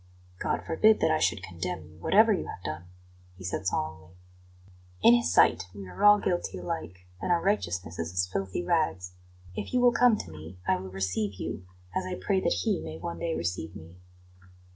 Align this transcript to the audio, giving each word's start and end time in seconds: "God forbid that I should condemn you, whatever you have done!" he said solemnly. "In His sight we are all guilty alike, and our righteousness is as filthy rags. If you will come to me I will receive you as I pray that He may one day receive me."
"God 0.39 0.63
forbid 0.65 0.99
that 1.01 1.11
I 1.11 1.19
should 1.19 1.43
condemn 1.43 1.83
you, 1.85 1.99
whatever 1.99 2.33
you 2.33 2.47
have 2.47 2.63
done!" 2.63 2.85
he 3.37 3.43
said 3.43 3.67
solemnly. 3.67 4.15
"In 5.03 5.13
His 5.13 5.31
sight 5.31 5.65
we 5.75 5.87
are 5.87 6.03
all 6.03 6.17
guilty 6.19 6.57
alike, 6.57 7.05
and 7.21 7.31
our 7.31 7.39
righteousness 7.39 7.99
is 7.99 8.11
as 8.11 8.25
filthy 8.27 8.63
rags. 8.63 9.13
If 9.53 9.75
you 9.75 9.79
will 9.79 9.93
come 9.93 10.17
to 10.17 10.31
me 10.31 10.57
I 10.67 10.75
will 10.77 10.89
receive 10.89 11.35
you 11.35 11.67
as 11.93 12.05
I 12.07 12.15
pray 12.15 12.41
that 12.41 12.61
He 12.63 12.79
may 12.81 12.97
one 12.97 13.19
day 13.19 13.35
receive 13.35 13.75
me." 13.75 13.97